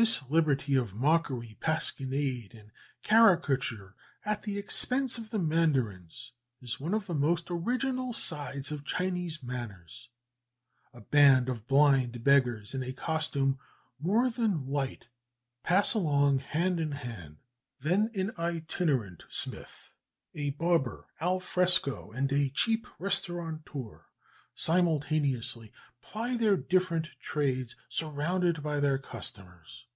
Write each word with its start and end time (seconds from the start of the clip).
"This 0.00 0.22
liberty 0.30 0.76
of 0.76 0.94
mockery, 0.94 1.56
pasquinade, 1.58 2.54
and 2.54 2.70
caricature 3.02 3.96
at 4.24 4.44
the 4.44 4.56
expense 4.56 5.18
of 5.18 5.30
the 5.30 5.40
mandarins 5.40 6.30
is 6.60 6.78
one 6.78 6.94
of 6.94 7.06
the 7.08 7.16
most 7.16 7.50
original 7.50 8.12
sides 8.12 8.70
of 8.70 8.84
Chinese 8.84 9.42
manners. 9.42 10.08
"A 10.94 11.00
band 11.00 11.48
of 11.48 11.66
blind 11.66 12.22
beggars, 12.22 12.74
in 12.74 12.84
a 12.84 12.92
costume 12.92 13.58
more 13.98 14.30
than 14.30 14.68
light, 14.68 15.08
pass 15.64 15.94
along, 15.94 16.38
hand 16.38 16.78
in 16.78 16.92
hand; 16.92 17.38
then 17.80 18.12
an 18.14 18.30
itinerant 18.38 19.24
smith, 19.28 19.90
a 20.32 20.50
barber 20.50 21.06
al 21.20 21.40
fresco, 21.40 22.12
and 22.12 22.30
a 22.32 22.50
cheap 22.50 22.86
restaurateur, 23.00 24.06
simultaneously 24.54 25.72
ply 26.00 26.36
their 26.36 26.56
different 26.56 27.10
trades 27.18 27.74
surrounded 27.88 28.62
by 28.62 28.78
their 28.78 28.96
customers. 28.96 29.86